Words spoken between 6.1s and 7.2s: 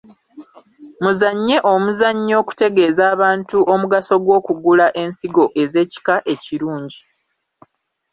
ekirungi.